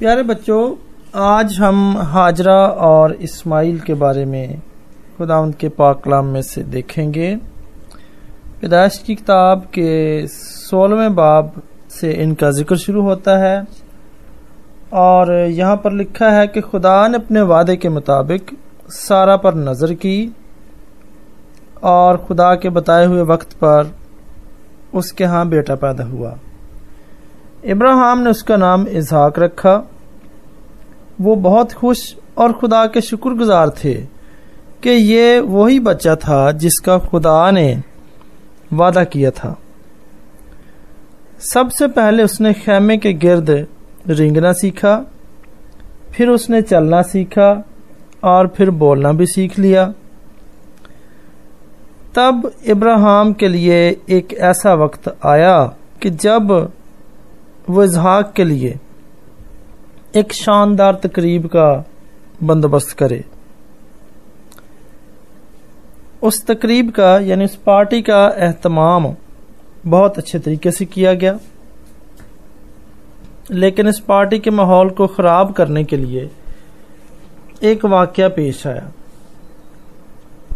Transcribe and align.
प्यारे 0.00 0.22
बच्चों, 0.22 0.76
आज 1.16 1.56
हम 1.60 1.96
हाजरा 2.08 2.54
और 2.86 3.12
इस्माइल 3.14 3.78
के 3.80 3.94
बारे 3.94 4.24
में 4.24 4.60
खुदा 5.18 5.38
उनके 5.38 5.68
पाक 5.70 6.00
कलाम 6.04 6.26
में 6.26 6.42
से 6.42 6.62
देखेंगे। 6.64 7.34
पैदाइश 8.60 8.98
की 8.98 9.14
किताब 9.14 9.64
के 9.74 10.26
सोलहवें 10.28 11.14
बाब 11.14 11.60
से 11.90 12.12
इनका 12.14 12.50
ज़िक्र 12.50 12.76
शुरू 12.76 13.02
होता 13.02 13.36
है 13.38 13.66
और 14.96 15.34
यहाँ 15.34 15.76
पर 15.76 15.92
लिखा 15.92 16.30
है 16.30 16.46
कि 16.46 16.60
खुदा 16.60 16.96
ने 17.08 17.18
अपने 17.18 17.40
वादे 17.50 17.76
के 17.76 17.88
मुताबिक 17.90 18.56
सारा 18.94 19.36
पर 19.36 19.54
नज़र 19.60 19.94
की 19.96 20.18
और 21.84 22.24
खुदा 22.26 22.54
के 22.54 22.68
बताए 22.70 23.06
हुए 23.06 23.22
वक्त 23.26 23.52
पर 23.54 23.94
उसके 24.94 25.24
यहाँ 25.24 25.48
बेटा 25.48 25.74
पैदा 25.76 26.04
हुआ। 26.04 26.38
इब्राहिम 27.64 28.18
ने 28.18 28.30
उसका 28.30 28.56
नाम 28.56 28.86
इजहाक 28.88 29.38
रखा। 29.38 29.90
वो 31.20 31.36
बहुत 31.36 31.72
खुश 31.72 32.16
और 32.38 32.52
खुदा 32.52 32.86
के 32.86 33.00
शुक्रगुजार 33.00 33.70
थे 33.70 33.94
कि 34.82 34.90
ये 34.90 35.40
वही 35.40 35.80
बच्चा 35.80 36.16
था 36.16 36.52
जिसका 36.52 36.98
खुदा 36.98 37.50
ने 37.50 37.82
वादा 38.72 39.04
किया 39.04 39.30
था। 39.30 39.58
सबसे 41.38 41.86
पहले 41.88 42.22
उसने 42.22 42.52
खेमे 42.52 42.96
के 42.96 43.12
गिर्द 43.12 43.66
रिंगना 44.08 44.52
सीखा, 44.52 45.06
फिर 46.12 46.28
उसने 46.28 46.62
चलना 46.62 47.02
सीखा 47.02 47.64
और 48.24 48.48
फिर 48.48 48.70
बोलना 48.70 49.12
भी 49.12 49.26
सीख 49.26 49.58
लिया। 49.58 49.94
तब 52.14 52.50
इब्राहिम 52.66 53.32
के 53.32 53.48
लिए 53.48 54.00
एक 54.08 54.32
ऐसा 54.32 54.74
वक्त 54.74 55.16
आया 55.26 55.74
कि 56.02 56.10
जब 56.10 56.72
वो 57.70 57.84
इजहाक 57.84 58.32
के 58.32 58.44
लिए 58.44 58.78
एक 60.16 60.32
शानदार 60.32 60.94
तकरीब 60.94 61.46
का 61.46 61.88
बंदोबस्त 62.42 62.98
करे। 62.98 63.24
उस 66.22 66.46
तकरीब 66.46 66.90
का, 66.90 67.18
यानी 67.18 67.44
उस 67.44 67.56
पार्टी 67.56 68.02
का 68.02 68.34
एहतमाम 68.38 69.14
बहुत 69.86 70.18
अच्छे 70.18 70.38
तरीके 70.38 70.70
से 70.70 70.84
किया 70.84 71.14
गया। 71.14 71.38
लेकिन 73.50 73.88
इस 73.88 73.98
पार्टी 73.98 74.38
के 74.38 74.50
माहौल 74.50 74.90
को 74.90 75.06
खराब 75.06 75.52
करने 75.52 75.84
के 75.84 75.96
लिए 75.96 76.30
एक 77.62 77.84
वाक्य 77.84 78.28
पेश 78.28 78.66
आया। 78.66 78.92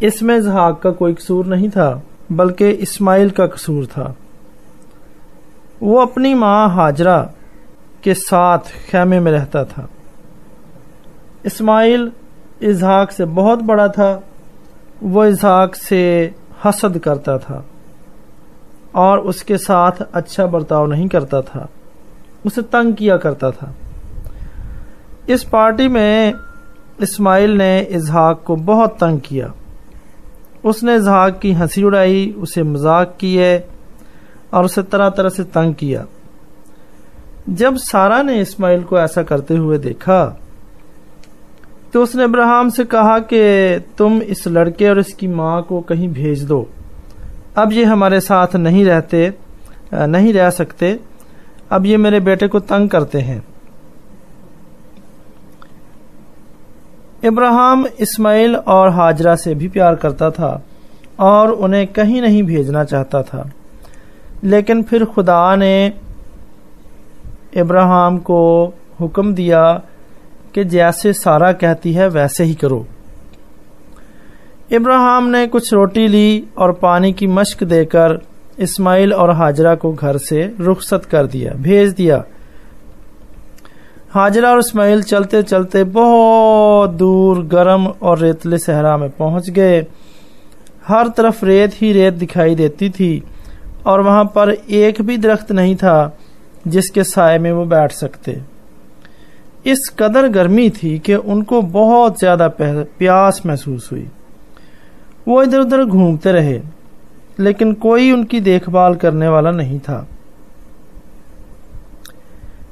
इसमें 0.03 0.43
जहाक 0.43 0.83
का 0.83 0.91
कोई 0.91 1.15
कसूर 1.15 1.47
नहीं 1.47 1.71
था, 1.71 2.03
बल्कि 2.33 2.71
इस्माइल 2.71 3.31
का 3.31 3.47
कसूर 3.47 3.87
था। 3.87 4.17
वो 5.83 5.97
अपनी 5.99 6.35
माँ 6.35 6.69
हाजरा 6.69 7.31
के 8.05 8.15
साथ 8.15 8.59
खेमे 8.59 9.21
में 9.21 9.33
रहता 9.33 9.65
था। 9.65 9.89
इस्माइल 11.45 12.13
इजहाक 12.63 13.11
से 13.11 13.25
बहुत 13.25 13.59
बड़ा 13.59 13.89
था। 13.89 14.23
वो 15.03 15.25
इजहाक 15.25 15.75
से 15.75 16.35
हसद 16.65 16.99
करता 16.99 17.39
था 17.39 17.65
और 18.95 19.19
उसके 19.19 19.57
साथ 19.59 19.93
अच्छा 20.15 20.47
बर्ताव 20.47 20.87
नहीं 20.87 21.09
करता 21.09 21.43
था। 21.43 21.69
उसे 22.47 22.63
तंग 22.63 22.95
किया 22.95 23.17
करता 23.17 23.51
था। 23.51 23.75
इस 25.29 25.45
पार्टी 25.45 25.89
में 25.89 26.35
इस्माइल 27.01 27.51
ने 27.51 27.81
इजहाक 27.81 28.43
को 28.47 28.57
बहुत 28.57 28.91
तंग 28.91 29.21
किया। 29.21 29.53
उसने 30.65 30.97
इजहाक 30.97 31.39
की 31.39 31.53
हँसी 31.53 31.83
उड़ाई, 31.83 32.35
उसे 32.39 32.63
मज़ाक 32.63 33.17
किए 33.21 33.65
और 34.53 34.65
उसे 34.65 34.83
तरह 34.83 35.09
तरह 35.11 35.29
से 35.29 35.45
तंग 35.45 35.75
किया। 35.75 36.05
जब 37.49 37.77
सारा 37.79 38.23
ने 38.23 38.41
इस्माइल 38.41 38.83
को 38.85 38.99
ऐसा 38.99 39.23
करते 39.23 39.57
हुए 39.57 39.79
देखा 39.79 40.25
तो 41.93 42.03
उसने 42.03 42.25
अब्राहम 42.25 42.69
से 42.71 42.85
कहा 42.85 43.19
कि 43.23 43.39
तुम 43.99 44.21
इस 44.23 44.47
लड़के 44.49 44.89
और 44.89 44.99
इसकी 44.99 45.27
माँ 45.29 45.63
को 45.63 45.81
कहीं 45.81 46.09
भेज 46.09 46.45
दो। 46.45 46.67
अब 47.57 47.73
ये 47.73 47.85
हमारे 47.85 48.21
साथ 48.21 48.55
नहीं 48.57 48.85
रहते, 48.85 49.33
नहीं 49.95 50.33
रह 50.33 50.51
सकते। 50.51 50.99
अब 51.71 51.87
ये 51.87 51.97
मेरे 51.97 52.21
बेटे 52.21 52.49
को 52.49 52.61
तंग 52.61 52.89
करते 52.89 53.21
हैं। 53.21 53.43
इब्राहिम 57.25 57.87
इस्माइल 58.01 58.57
और 58.57 58.89
हाजरा 58.91 59.35
से 59.37 59.55
भी 59.55 59.69
प्यार 59.69 59.95
करता 59.97 60.31
था 60.31 60.63
और 61.21 61.51
उन्हें 61.51 61.87
कहीं 61.87 62.23
नहीं 62.23 62.43
भेजना 62.43 62.85
चाहता 62.85 63.23
था। 63.23 63.51
लेकिन 64.45 64.83
फिर 64.83 65.05
खुदा 65.05 65.57
ने 65.57 65.93
इब्राहिम 67.57 68.19
को 68.19 68.75
हुक्म 69.01 69.35
दिया 69.35 69.83
कि 70.55 70.65
जैसे 70.65 71.13
सारा 71.13 71.53
कहती 71.53 71.93
है, 71.93 72.09
वैसे 72.09 72.45
ही 72.45 72.55
करो। 72.55 72.87
इब्राहिम 74.73 75.25
ने 75.25 75.47
कुछ 75.47 75.73
रोटी 75.75 76.09
ली 76.09 76.45
और 76.59 76.73
पानी 76.73 77.13
की 77.13 77.27
मश्क 77.27 77.65
देकर 77.65 78.19
इस्माइल 78.59 79.13
और 79.13 79.31
हाजरा 79.31 79.75
को 79.75 79.93
घर 79.93 80.17
से 80.17 80.55
रुखसत 80.61 81.05
कर 81.05 81.27
दिया, 81.27 81.53
भेज 81.53 81.93
दिया। 81.93 82.25
हाजरा 84.11 84.51
और 84.51 84.59
इस्माइल 84.59 85.03
चलते 85.03 85.43
चलते 85.43 85.85
बहुत 85.85 86.91
दूर 86.91 87.43
गर्म 87.43 87.87
और 87.87 88.19
रेतले 88.19 88.59
सहरा 88.59 88.97
में 88.97 89.11
पहुँच 89.11 89.51
गए। 89.51 89.87
हर 90.87 91.09
तरफ़ 91.09 91.45
रेत 91.45 91.73
ही 91.75 91.93
रेत 91.93 92.15
दिखाई 92.15 92.55
देती 92.55 92.91
थी। 92.91 93.23
और 93.87 94.01
वहाँ 94.01 94.25
पर 94.35 94.51
एक 94.51 95.01
भी 95.03 95.17
दरख्त 95.19 95.53
नहीं 95.53 95.77
था 95.77 96.17
जिसके 96.67 97.05
साय 97.05 97.39
में 97.39 97.51
वो 97.53 97.65
बैठ 97.67 97.93
सकते। 97.93 98.41
इस 99.67 99.89
कदर 99.99 100.29
गर्मी 100.29 100.69
थी 100.73 100.99
कि 100.99 101.15
उनको 101.15 101.61
बहुत 101.63 102.19
ज़्यादा 102.19 102.49
प्यास 102.59 103.43
महसूस 103.47 103.89
हुई। 103.93 104.07
वो 105.29 105.43
इधर 105.43 105.59
उधर 105.59 105.85
घूमते 105.85 106.33
रहे, 106.33 106.61
लेकिन 107.41 107.73
कोई 107.75 108.11
उनकी 108.13 108.41
देखभाल 108.41 108.95
करने 108.95 109.29
वाला 109.29 109.51
नहीं 109.51 109.79
था। 109.81 110.07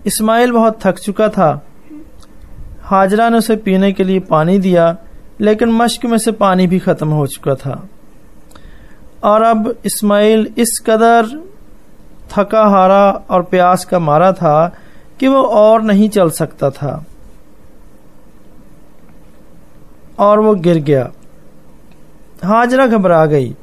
इस्माइल 0.07 0.53
बहुत 0.53 0.79
थक 0.85 0.99
चुका 0.99 1.29
था। 1.29 1.51
हाजरा 2.83 3.29
ने 3.29 3.39
उसे 3.39 3.57
पीने 3.57 3.93
के 3.93 4.05
लिए 4.05 4.21
पानी 4.21 4.59
दिया, 4.59 4.97
लेकिन 5.41 5.73
मश्क 5.73 6.07
में 6.07 6.19
से 6.19 6.33
पानी 6.33 6.67
भी 6.67 6.79
खत्म 6.79 7.09
हो 7.09 7.27
चुका 7.27 7.55
था। 7.55 7.89
और 9.23 9.43
अब 9.43 9.75
इस्माइल 9.87 10.47
इस 10.59 10.79
कदर 10.87 11.27
थका 12.33 12.63
हारा 12.65 13.11
और 13.31 13.43
प्यास 13.43 13.85
का 13.85 13.99
मारा 13.99 14.33
था 14.33 14.73
कि 15.21 15.29
वो 15.29 15.43
और 15.43 15.83
नहीं 15.83 16.09
चल 16.09 16.31
सकता 16.31 16.71
था। 16.71 17.05
और 20.19 20.41
वो 20.41 20.55
गिर 20.55 20.79
गया। 20.79 21.11
हाजरा 22.45 22.87
घबरा 22.87 23.25
गई। 23.27 23.55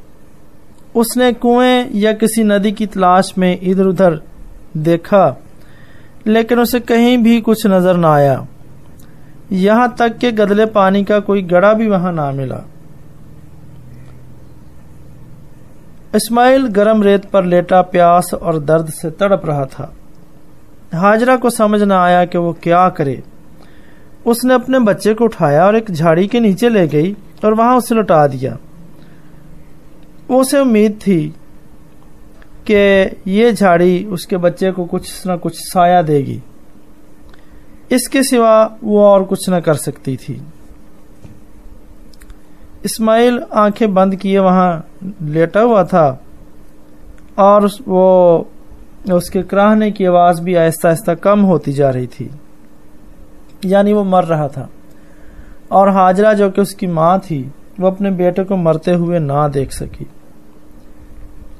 उसने 0.95 1.31
कुएँ 1.33 1.89
या 1.93 2.13
किसी 2.13 2.43
नदी 2.43 2.71
की 2.71 2.85
तलाश 2.85 3.33
में 3.37 3.59
इधर 3.61 3.85
उधर 3.85 4.21
देखा, 4.77 5.37
लेकिन 6.27 6.59
उसे 6.59 6.79
कहीं 6.79 7.17
भी 7.17 7.39
कुछ 7.41 7.65
नज़र 7.67 7.97
न 7.97 8.05
आया। 8.05 8.45
यहाँ 9.51 9.95
तक 9.99 10.17
कि 10.17 10.31
गदले 10.31 10.65
पानी 10.65 11.03
का 11.03 11.19
कोई 11.19 11.41
गड़ा 11.41 11.73
भी 11.73 11.87
वहाँ 11.87 12.13
ना 12.13 12.31
मिला। 12.31 12.63
इस्माइल 16.17 16.67
गरम 16.67 17.03
रेत 17.03 17.25
पर 17.25 17.45
लेटा 17.45 17.81
प्यास 17.81 18.33
और 18.33 18.59
दर्द 18.59 18.89
से 18.89 19.09
तड़प 19.11 19.41
रहा 19.45 19.65
था। 19.65 19.93
हाजरा 20.93 21.35
को 21.35 21.49
समझ 21.49 21.81
न 21.81 21.91
आया 21.91 22.25
कि 22.25 22.37
वो 22.37 22.53
क्या 22.53 22.89
करे। 22.89 23.23
उसने 24.25 24.53
अपने 24.53 24.79
बच्चे 24.79 25.13
को 25.13 25.25
उठाया 25.25 25.65
और 25.65 25.75
एक 25.75 25.91
झाड़ी 25.91 26.27
के 26.27 26.39
नीचे 26.39 26.69
ले 26.69 26.87
गई 26.87 27.15
और 27.45 27.53
वहाँ 27.53 27.77
उसे 27.77 27.95
लौटा 27.95 28.27
दिया। 28.27 28.57
उसे 30.29 30.59
उम्मीद 30.59 30.99
थी 31.07 31.35
कि 32.71 33.31
ये 33.31 33.53
झाड़ी 33.53 34.03
उसके 34.05 34.37
बच्चे 34.37 34.71
को 34.71 34.85
कुछ 34.85 35.23
न 35.27 35.37
कुछ 35.37 35.53
साया 35.55 36.01
देगी। 36.01 36.41
इसके 37.91 38.23
सिवा 38.23 38.77
वो 38.83 39.01
और 39.03 39.23
कुछ 39.23 39.49
न 39.49 39.59
कर 39.59 39.73
सकती 39.73 40.15
थी। 40.17 40.41
इस्माइल 42.85 43.43
आँखें 43.53 43.93
बंद 43.93 44.15
किए, 44.15 44.39
वहाँ 44.39 44.87
लेटा 45.21 45.59
हुआ 45.59 45.83
था। 45.83 46.21
और 47.39 47.69
वो, 47.87 48.37
उसके 49.13 49.41
कराहने 49.41 49.91
की 49.91 50.05
आवाज़ 50.05 50.41
भी 50.41 50.55
आहिस्ता 50.55 50.87
आहिस्ता 50.87 51.13
कम 51.13 51.39
होती 51.39 51.73
जा 51.73 51.89
रही 51.89 52.07
थी। 52.07 52.31
यानी 53.65 53.93
वो 53.93 54.03
मर 54.03 54.23
रहा 54.23 54.47
था। 54.47 54.69
और 55.71 55.89
हाजरा 55.89 56.33
जो 56.33 56.49
कि 56.49 56.61
उसकी 56.61 56.87
माँ 56.87 57.19
थी, 57.19 57.51
वो 57.79 57.87
अपने 57.87 58.11
बेटे 58.11 58.43
को 58.43 58.57
मरते 58.57 58.91
हुए 58.91 59.19
ना 59.19 59.47
देख 59.47 59.71
सकी। 59.71 60.07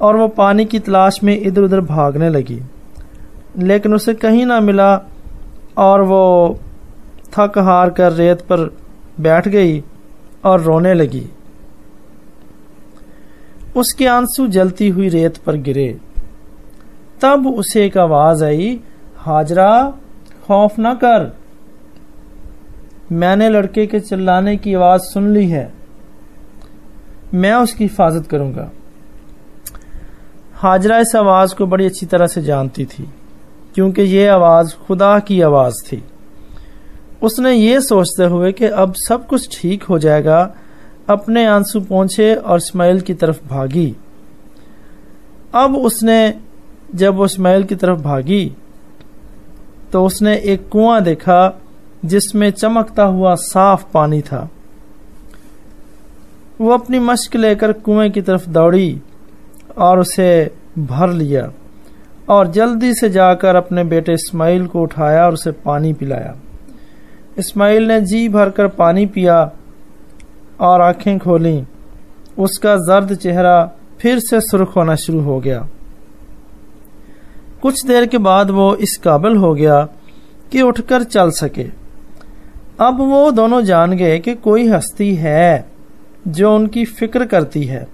और 0.02 0.16
वो 0.16 0.28
पानी 0.28 0.66
की 0.66 0.80
तलाश 0.80 1.24
में 1.24 1.42
इधर 1.42 1.62
उधर 1.62 1.82
भागने 1.82 2.30
लगी। 2.30 2.62
लेकिन 3.58 3.94
उसे 3.94 4.14
कहीं 4.14 4.46
ना 4.46 4.60
मिला, 4.60 5.02
और 5.78 6.02
वो 6.02 6.60
थक 7.32 7.58
हार 7.58 7.90
कर 7.90 8.12
रेत 8.12 8.42
पर 8.42 8.78
बैठ 9.20 9.48
गई। 9.48 9.84
और 10.48 10.62
रोने 10.62 10.94
लगी। 10.94 11.26
उसके 13.76 14.06
आँसू 14.06 14.48
जलती 14.48 14.90
हुई 14.90 15.10
रेत 15.10 15.38
पर 15.38 15.56
गिरे। 15.58 15.98
तब 17.22 17.48
उसे 17.48 17.86
एक 17.86 17.98
आवाज़ 17.98 18.44
आई, 18.44 18.80
हाजरा, 19.18 19.94
खौफ 20.48 20.76
न 20.80 20.94
कर। 20.94 21.38
मैंने 23.12 23.50
लड़के 23.50 23.86
के 23.88 24.00
चिल्लाने 24.00 24.56
की 24.58 24.74
आवाज़ 24.74 25.02
सुन 25.02 25.34
ली 25.34 25.48
है। 25.50 25.74
मैं 27.34 27.54
उसकी 27.54 27.84
हिफाजत 27.84 28.28
करूँगा। 28.28 28.70
हाजरा 30.54 30.98
इस 31.00 31.16
आवाज़ 31.16 31.56
को 31.56 31.66
बड़ी 31.66 31.86
अच्छी 31.86 32.06
तरह 32.06 32.28
से 32.28 32.42
जानती 32.42 32.86
थी, 32.86 33.10
क्योंकि 33.76 34.02
ये 34.02 34.28
आवाज़ 34.28 34.76
खुदा 34.76 35.20
की 35.20 35.42
आवाज़ 35.42 35.76
थी। 35.88 36.04
उसने 37.22 37.54
ये 37.54 37.80
सोचते 37.82 38.26
हुए 38.26 38.52
कि 38.52 38.66
अब 38.66 38.94
सब 38.98 39.26
कुछ 39.28 39.48
ठीक 39.52 39.84
हो 39.84 40.00
जाएगा, 40.00 40.40
अपने 41.10 41.46
आँसू 41.46 41.80
पहुँचे 41.82 42.34
और 42.36 42.58
इस्माइल 42.58 43.02
की 43.02 43.14
तरफ़ 43.14 43.40
भागी। 43.50 43.96
अब 45.56 45.76
उसने, 45.76 46.34
जब 46.96 47.16
वो 47.16 47.26
इस्माइल 47.26 47.64
की 47.64 47.76
तरफ़ 47.76 48.00
भागी 48.00 48.52
तो 49.94 50.06
उसने 50.06 50.36
एक 50.46 50.68
कुआँ 50.70 51.02
देखा, 51.02 51.60
जिसमें 52.06 52.50
चमकता 52.52 53.04
हुआ 53.04 53.36
साफ़ 53.36 53.86
पानी 53.94 54.22
था। 54.22 54.50
वो 56.62 56.72
अपनी 56.72 57.00
मश्क 57.00 57.36
लेकर 57.36 57.72
कुएँ 57.74 58.10
की 58.10 58.22
तरफ़ 58.22 58.50
दौड़ी 58.50 59.02
और 59.78 60.00
उसे 60.00 60.30
भर 60.80 61.14
लिया 61.14 61.52
और 62.30 62.48
जल्दी 62.48 62.94
से 62.94 63.10
जाकर 63.10 63.56
अपने 63.56 63.84
बेटे 63.84 64.14
इस्माइल 64.14 64.68
को 64.68 64.82
उठाया 64.82 65.26
और 65.26 65.34
उसे 65.34 65.52
पानी 65.66 65.94
पिलाया। 65.94 66.36
इस्माइल 67.40 67.88
ने 67.88 68.00
जी 68.02 68.28
भरकर 68.30 68.68
पानी 68.68 69.06
पिया 69.06 69.40
और 70.60 70.82
आँखें 70.82 71.18
खोली। 71.20 71.64
उसका 72.38 72.76
जर्द 72.78 73.14
चेहरा 73.16 73.72
फिर 74.00 74.20
से 74.20 74.40
सुर्ख 74.42 74.76
होना 74.76 74.96
शुरू 74.96 75.20
हो 75.20 75.40
गया। 75.40 75.68
कुछ 77.62 77.86
देर 77.86 78.06
के 78.06 78.18
बाद 78.18 78.50
वो 78.50 78.74
इस 78.76 78.96
काबिल 78.98 79.36
हो 79.36 79.54
गया 79.54 79.82
कि 80.52 80.62
उठकर 80.62 81.04
चल 81.04 81.30
सके। 81.32 81.66
अब 82.80 83.00
वो 83.02 83.30
दोनों 83.32 83.62
जान 83.64 83.94
गए 83.94 84.20
कि 84.20 84.34
कोई 84.36 84.68
हस्ती 84.68 85.14
है 85.16 85.66
जो 86.28 86.56
उनकी 86.56 86.86
फ़िक्र 86.86 87.26
करती 87.26 87.64
है। 87.64 87.88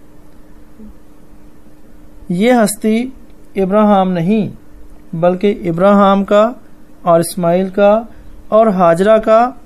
ये 2.31 2.51
हस्ती 2.51 2.97
इब्राहिम 3.57 4.07
नहीं, 4.07 4.49
बल्कि 5.15 5.49
इब्राहिम 5.49 6.23
का 6.23 6.43
और 7.05 7.19
इस्माइल 7.19 7.69
का 7.69 7.91
और 8.53 8.69
हाजरा 8.69 9.17
का 9.17 9.61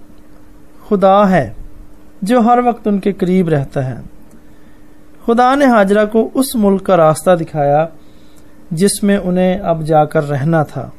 खुदा 0.88 1.26
है, 1.26 1.56
जो 2.24 2.42
हर 2.42 2.62
वक्त 2.62 2.88
उनके 2.88 3.12
करीब 3.12 3.50
रहता 3.50 3.82
है। 3.82 4.04
खुदा 5.26 5.56
ने 5.56 5.66
हाजरा 5.66 6.06
को 6.06 6.24
उस 6.24 6.54
मुल्क 6.56 6.86
का 6.86 6.96
रास्ता 6.96 7.36
दिखाया, 7.36 7.90
जिसमें 8.74 9.18
उन्हें 9.18 9.60
अब 9.60 9.84
जाकर 9.84 10.24
रहना 10.24 10.64
था। 10.64 10.94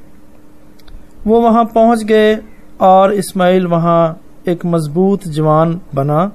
वो 1.26 1.40
वहाँ 1.40 1.64
पहुँच 1.64 2.04
गए 2.04 2.38
और 2.80 3.12
इस्माइल 3.12 3.66
वहाँ 3.66 4.20
एक 4.48 4.64
मज़बूत 4.66 5.28
जवान 5.28 5.80
बना। 5.94 6.32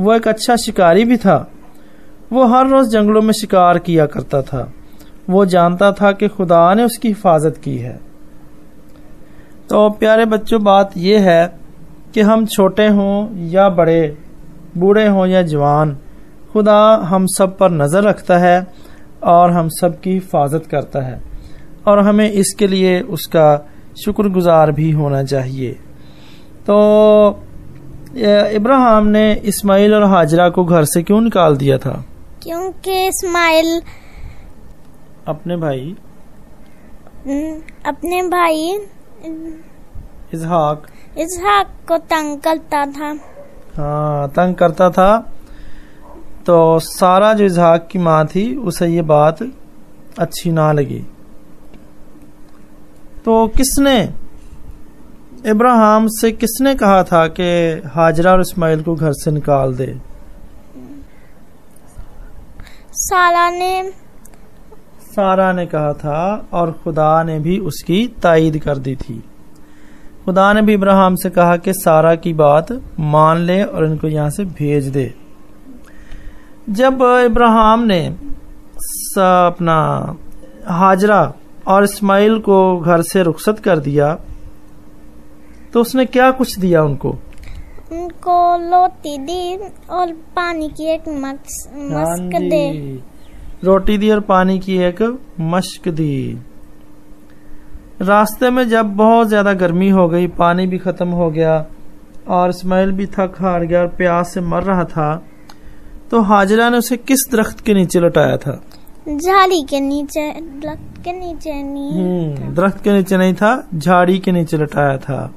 वो 0.00 0.14
एक 0.14 0.28
अच्छा 0.28 0.56
शिकारी 0.56 1.04
भी 1.04 1.16
था। 1.16 1.50
वो 2.32 2.44
हर 2.44 2.66
रोज 2.66 2.88
जंगलों 2.88 3.22
में 3.22 3.32
शिकार 3.32 3.78
किया 3.78 4.06
करता 4.06 4.42
था। 4.42 4.72
वो 5.30 5.46
जानता 5.46 5.92
था 5.92 6.12
कि 6.12 6.28
खुदा 6.28 6.74
ने 6.74 6.84
उसकी 6.84 7.08
हिफाजत 7.08 7.56
की 7.64 7.78
है। 7.78 8.11
तो 9.72 9.88
प्यारे 9.90 10.24
बच्चों 10.24 10.62
बात 10.64 10.90
यह 10.96 11.28
है 11.30 11.44
कि 12.14 12.20
हम 12.20 12.44
छोटे 12.46 12.86
हों 12.88 13.12
या 13.50 13.68
बड़े 13.68 14.00
बूढ़े 14.76 15.06
हों 15.06 15.26
या 15.26 15.42
जवान 15.42 15.96
खुदा 16.52 16.80
हम 17.04 17.26
सब 17.26 17.56
पर 17.58 17.70
नज़र 17.70 18.02
रखता 18.02 18.38
है 18.38 18.66
और 19.24 19.50
हम 19.50 19.68
सब 19.68 19.98
की 20.00 20.12
हिफाजत 20.12 20.66
करता 20.66 21.02
है 21.02 21.18
और 21.86 21.98
हमें 21.98 22.30
इसके 22.30 22.66
लिए 22.66 23.00
उसका 23.00 23.48
शुक्रगुजार 24.04 24.72
भी 24.72 24.90
होना 24.90 25.22
चाहिए। 25.24 25.72
तो 26.66 26.76
इब्राहिम 28.52 29.06
ने 29.06 29.32
इस्माइल 29.34 29.94
और 29.94 30.04
हाजरा 30.04 30.48
को 30.48 30.64
घर 30.64 30.84
से 30.84 31.02
क्यों 31.02 31.20
निकाल 31.20 31.56
दिया 31.56 31.78
था? 31.78 32.04
क्योंकि 32.42 33.06
इस्माइल 33.06 33.80
अपने 35.28 35.56
भाई। 35.56 35.94
अपने 37.86 38.22
भाई 38.28 38.78
इजहाक 39.24 40.86
इसहाक 41.18 41.72
को 41.88 41.98
तंग 41.98 42.38
करता 42.40 42.84
था। 42.86 43.08
हाँ 43.76 44.28
तंग 44.28 44.54
करता 44.54 44.90
था। 44.90 45.10
तो 46.46 46.78
सारा 46.78 47.32
जो 47.32 47.44
इजहाक 47.44 47.88
की 47.90 47.98
माँ 47.98 48.24
थी 48.26 48.44
उसे 48.56 48.86
ये 48.86 49.02
बात 49.02 49.42
अच्छी 50.18 50.52
ना 50.52 50.72
लगी। 50.72 51.00
तो 53.24 53.46
किसने 53.48 53.98
इब्राहिम 55.46 56.06
से 56.10 56.30
किसने 56.32 56.74
कहा 56.74 57.02
था 57.02 57.26
कि 57.28 57.50
हाजरा 57.94 58.32
और 58.32 58.40
इस्माइल 58.40 58.82
को 58.82 58.94
घर 58.94 59.12
से 59.12 59.30
निकाल 59.30 59.74
दे? 59.74 59.86
सारा 62.92 63.48
ने 63.50 63.82
सारा 65.12 65.52
ने 65.52 65.66
कहा 65.66 65.92
था 65.94 66.48
और 66.52 66.72
खुदा 66.84 67.22
ने 67.22 67.38
भी 67.40 67.58
उसकी 67.60 68.06
तायद 68.22 68.58
कर 68.58 68.78
दी 68.78 68.94
थी। 68.96 69.22
खुदा 70.24 70.52
ने 70.52 70.62
भी 70.62 70.74
इब्राहिम 70.74 71.14
से 71.16 71.30
कहा 71.30 71.56
कि 71.56 71.72
सारा 71.74 72.14
की 72.14 72.32
बात 72.32 72.72
मान 73.00 73.38
ले 73.38 73.62
और 73.62 73.86
इनको 73.86 74.08
यहाँ 74.08 74.30
से 74.30 74.44
भेज 74.44 74.88
दे। 74.88 75.12
जब 76.70 77.02
इब्राहिम 77.24 77.84
ने 77.84 78.06
अपना 79.18 79.78
हाजरा 80.68 81.22
और 81.66 81.84
इस्माइल 81.84 82.38
को 82.40 82.58
घर 82.80 83.02
से 83.02 83.22
रुखसत 83.22 83.58
कर 83.58 83.78
दिया 83.78 84.14
तो 85.72 85.80
उसने 85.80 86.04
क्या 86.06 86.30
कुछ 86.30 86.58
दिया 86.58 86.82
उनको? 86.82 87.10
उनको 87.92 88.34
रोटी 88.70 89.16
दी 89.18 89.56
और 89.90 90.12
पानी 90.36 90.68
की 90.68 90.84
एक 90.84 91.08
मस्क 91.08 92.38
दे। 92.50 92.66
रोटी 93.62 93.96
दी 93.98 94.10
और 94.10 94.20
पानी 94.22 94.58
की 94.58 94.76
एक 94.84 95.02
मश्क 95.40 95.88
दी। 95.90 96.38
रास्ते 98.02 98.50
में 98.50 98.68
जब 98.68 98.94
बहुत 98.96 99.28
ज़्यादा 99.28 99.52
गर्मी 99.54 99.88
हो 99.90 100.08
गई 100.08 100.26
पानी 100.38 100.66
भी 100.66 100.78
खत्म 100.78 101.08
हो 101.10 101.30
गया 101.30 101.54
और 102.28 102.50
इस्माइल 102.50 102.92
भी 102.92 103.06
थक 103.08 103.34
हार 103.40 103.64
गया 103.64 103.80
और 103.80 103.88
प्यास 103.96 104.32
से 104.34 104.40
मर 104.42 104.62
रहा 104.62 104.84
था 104.86 105.14
तो 106.10 106.20
हाजरा 106.22 106.68
ने 106.70 106.78
उसे 106.78 106.96
किस 106.98 107.26
दरख्त 107.32 107.60
के 107.60 107.74
नीचे 107.74 108.00
लटाया 108.00 108.36
था? 108.36 108.60
झाड़ी 109.08 109.62
के 109.70 109.80
नीचे 109.80 110.30
दरख्त 110.32 111.02
के 111.04 111.12
नीचे 111.12 111.52
नहीं 111.62 111.92
हम्म, 111.92 112.54
दरख्त 112.54 112.82
के 112.84 112.92
नीचे 112.92 113.16
नहीं 113.16 113.34
था 113.34 113.68
झाड़ी 113.74 114.18
के 114.18 114.32
नीचे 114.32 114.56
लटाया 114.56 114.96
था। 114.98 115.32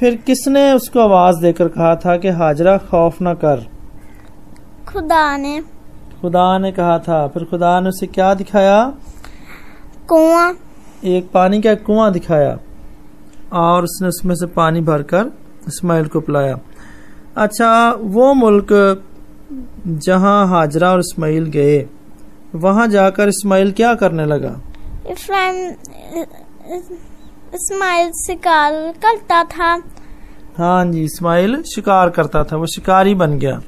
फिर 0.00 0.16
किसने 0.26 0.72
उसको 0.72 1.00
आवाज़ 1.00 1.42
देकर 1.42 1.68
कहा 1.68 1.94
था 1.96 2.16
कि 2.16 2.28
हाजरा 2.38 2.76
खौफ 2.80 3.18
न 3.22 3.34
कर? 3.34 3.66
खुदा 4.88 5.36
ने। 5.36 5.60
खुदा 6.20 6.46
ने 6.58 6.70
कहा 6.72 6.98
था 6.98 7.26
फिर 7.28 7.44
खुदा 7.44 7.78
ने 7.80 7.88
उसे 7.88 8.06
क्या 8.06 8.32
दिखाया? 8.34 8.78
कुआँ। 10.08 10.54
एक 11.04 11.30
पानी 11.34 11.60
का 11.62 11.74
कुआँ 11.86 12.10
दिखाया 12.12 12.58
और 13.54 13.84
उसने 13.84 14.08
उसमें 14.08 14.34
से 14.34 14.46
पानी 14.54 14.80
भरकर 14.80 15.30
इस्माइल 15.68 16.06
को 16.06 16.20
पिलाया। 16.20 16.58
अच्छा 17.36 17.90
वो 17.92 18.32
मुल्क 18.34 18.72
जहाँ 20.06 20.46
हाजरा 20.48 20.90
और 20.92 21.00
इस्माइल 21.00 21.44
गए 21.50 21.86
वहाँ 22.54 22.86
जाकर 22.88 23.28
इस्माइल 23.28 23.72
क्या 23.72 23.94
करने 23.94 24.24
लगा? 24.26 24.54
इस्माइल 27.54 28.10
शिकार 28.16 28.72
करता 29.04 29.42
था। 29.44 29.70
हाँ 30.58 30.84
जी 30.92 31.02
इस्माइल 31.04 31.62
शिकार 31.74 32.10
करता 32.10 32.44
था 32.44 32.56
वो 32.56 32.66
शिकारी 32.66 33.14
बन 33.14 33.38
गया। 33.38 33.60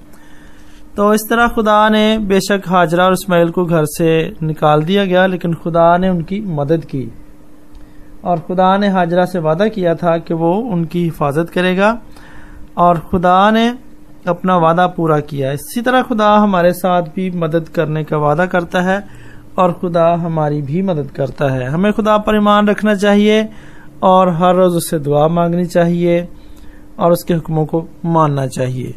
तो 0.99 1.15
इस 1.15 1.21
तरह 1.31 1.49
खुदा 1.49 1.89
ने 1.89 2.19
बेशक 2.19 2.63
हाजरा 2.67 3.05
और 3.05 3.13
इसमाइल 3.13 3.51
को 3.51 3.65
घर 3.65 3.85
से 3.85 4.37
निकाल 4.43 4.83
दिया 4.83 5.05
गया, 5.05 5.27
लेकिन 5.27 5.55
खुदा 5.55 5.97
ने 5.97 6.09
उनकी 6.09 6.41
मदद 6.41 6.85
की। 6.85 7.13
और 8.25 8.39
खुदा 8.39 8.77
ने 8.79 8.89
हाजरा 8.89 9.25
से 9.25 9.39
वादा 9.39 9.69
किया 9.69 9.95
था 9.95 10.19
कि 10.19 10.35
वो 10.35 10.55
उनकी 10.55 11.05
हिफाजत 11.05 11.51
करेगा, 11.51 11.99
और 12.79 12.99
खुदा 12.99 13.51
ने 13.51 13.79
अपना 14.29 14.57
वादा 14.57 14.87
पूरा 14.87 15.21
किया। 15.21 15.53
इसी 15.53 15.81
तरह 15.81 16.03
खुदा 16.03 16.37
हमारे 16.37 16.73
साथ 16.73 17.03
भी 17.03 17.31
मदद 17.31 17.69
करने 17.69 18.05
का 18.05 18.17
वादा 18.17 18.47
करता 18.47 18.81
है, 18.81 19.05
और 19.59 19.73
खुदा 19.73 20.15
हमारी 20.15 20.63
भी 20.63 20.83
मदद 20.83 21.11
करता 21.11 21.49
है। 21.49 21.67
हमें 21.67 21.93
खुदा 21.93 22.19
पर 22.19 22.37
ईमान 22.37 22.69
रखना 22.69 22.95
चाहिए, 22.95 23.49
और 24.03 24.29
हर 24.29 24.55
रोज 24.55 24.73
उससे 24.73 24.99
दुआ 24.99 25.29
मांगनी 25.29 25.67
चाहिए, 25.67 26.29
और 26.99 27.13
उसके 27.13 27.35
हुक्मों 27.35 27.67
को 27.67 27.89
मानना 28.05 28.47
चाहिए। 28.47 28.95